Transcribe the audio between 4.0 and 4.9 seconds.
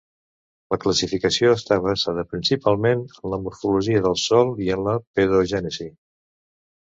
del sòl i en